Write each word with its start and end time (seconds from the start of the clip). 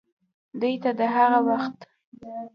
دوې 0.59 0.73
ته 0.83 0.91
دَ 0.97 0.99
هغه 1.15 1.39
وخت 1.47 1.77